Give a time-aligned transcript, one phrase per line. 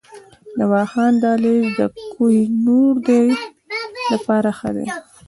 [0.57, 1.81] د واخان دهلیز د
[2.13, 3.27] کوه نوردۍ
[4.11, 4.85] لپاره ښه دی؟